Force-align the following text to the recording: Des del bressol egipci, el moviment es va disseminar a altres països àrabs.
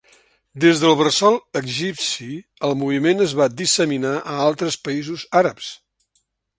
Des 0.61 0.79
del 0.83 0.95
bressol 1.01 1.37
egipci, 1.61 2.29
el 2.69 2.73
moviment 2.81 3.23
es 3.29 3.37
va 3.43 3.49
disseminar 3.61 4.17
a 4.33 4.41
altres 4.51 4.83
països 4.89 5.29
àrabs. 5.45 5.73